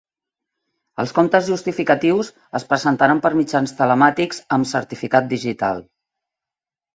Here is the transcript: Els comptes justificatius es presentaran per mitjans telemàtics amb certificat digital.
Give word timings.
Els 1.01 1.11
comptes 1.17 1.43
justificatius 1.49 2.31
es 2.61 2.65
presentaran 2.71 3.21
per 3.27 3.31
mitjans 3.41 3.75
telemàtics 3.83 4.41
amb 4.59 4.71
certificat 4.73 5.29
digital. 5.35 5.85